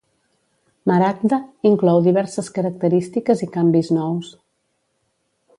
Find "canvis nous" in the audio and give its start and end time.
3.59-4.35